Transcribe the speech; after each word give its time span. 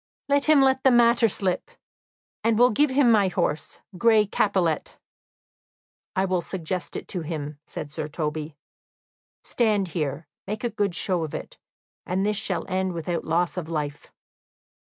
"Let 0.27 0.45
him 0.45 0.61
let 0.63 0.83
the 0.83 0.89
matter 0.89 1.27
slip, 1.29 1.69
and 2.43 2.57
will 2.57 2.71
give 2.71 2.89
him 2.89 3.11
my 3.11 3.27
horse, 3.27 3.81
Gray 3.99 4.25
Capilet." 4.25 4.97
"I 6.15 6.25
will 6.25 6.41
suggest 6.41 6.95
it 6.95 7.07
to 7.09 7.21
him," 7.21 7.59
said 7.67 7.91
Sir 7.91 8.07
Toby. 8.07 8.55
"Stand 9.43 9.89
here, 9.89 10.25
make 10.47 10.63
a 10.63 10.71
good 10.71 10.95
show 10.95 11.23
of 11.23 11.35
it; 11.35 11.59
this 12.07 12.35
shall 12.35 12.65
end 12.67 12.93
without 12.93 13.25
loss 13.25 13.57
of 13.57 13.69
life." 13.69 14.11